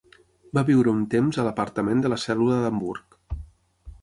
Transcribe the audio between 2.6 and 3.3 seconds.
d'Hamburg.